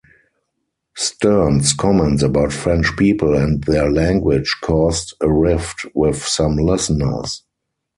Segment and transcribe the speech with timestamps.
[0.95, 7.43] Stern's comments about French people and their language caused a rift with some listeners.